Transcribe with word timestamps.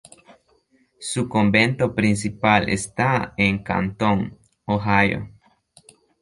Su 0.99 1.29
convento 1.29 1.93
principal 1.93 2.69
está 2.69 3.35
en 3.37 3.61
Canton, 3.61 4.35
Ohio. 4.65 5.29